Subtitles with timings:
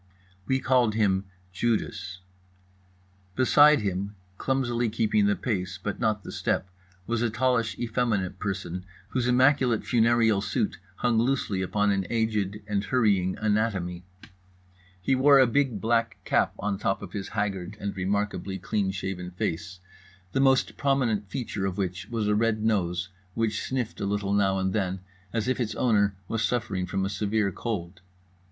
[0.47, 2.21] We called him Judas.
[3.35, 6.71] Beside him, clumsily keeping the pace but not the step,
[7.05, 12.83] was a tallish effeminate person whose immaculate funereal suit hung loosely upon an aged and
[12.85, 14.03] hurrying anatomy.
[14.99, 19.29] He wore a big black cap on top of his haggard and remarkably clean shaven
[19.29, 19.81] face,
[20.31, 24.57] the most prominent feature of which was a red nose, which sniffed a little now
[24.57, 28.01] and then as if its owner was suffering from a severe cold.